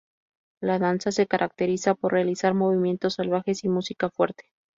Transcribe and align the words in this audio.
La 0.63 0.79
danza 0.79 1.11
se 1.11 1.27
caracteriza 1.27 1.93
por 1.93 2.11
realizar 2.11 2.55
movimientos 2.55 3.13
salvajes 3.13 3.63
y 3.65 3.69
música 3.69 4.09
fuerte. 4.09 4.45